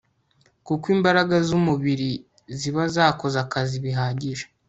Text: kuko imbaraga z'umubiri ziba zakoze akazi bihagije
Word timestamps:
kuko 0.65 0.85
imbaraga 0.95 1.35
z'umubiri 1.47 2.11
ziba 2.57 2.83
zakoze 2.95 3.37
akazi 3.45 3.75
bihagije 3.85 4.45